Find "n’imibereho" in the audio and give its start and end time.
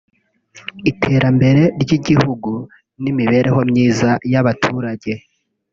3.01-3.59